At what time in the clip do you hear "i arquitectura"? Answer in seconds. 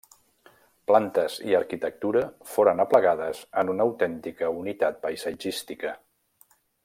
1.49-2.23